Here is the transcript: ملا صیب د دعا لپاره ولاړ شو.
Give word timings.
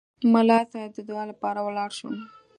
ملا 0.33 0.59
صیب 0.71 0.89
د 0.95 0.99
دعا 1.09 1.23
لپاره 1.31 1.59
ولاړ 1.63 1.89
شو. 1.99 2.09